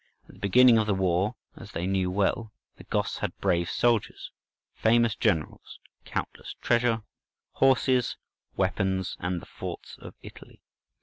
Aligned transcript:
At 0.27 0.33
the 0.33 0.39
beginning 0.39 0.79
of 0.79 0.87
the 0.87 0.95
war, 0.95 1.35
as 1.55 1.73
they 1.73 1.85
knew 1.85 2.09
well, 2.09 2.51
the 2.77 2.85
Goths 2.85 3.19
had 3.19 3.37
brave 3.37 3.69
soldiers, 3.69 4.31
famous 4.73 5.13
generals, 5.15 5.77
countless 6.05 6.55
treasure, 6.59 7.03
horses, 7.51 8.17
weapons, 8.57 9.15
and 9.19 9.35
all 9.35 9.39
the 9.41 9.45
forts 9.45 9.97
of 9.99 10.15
Italy. 10.23 10.63